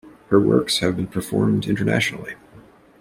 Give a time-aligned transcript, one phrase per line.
[0.29, 2.33] Her works have been performed internationally.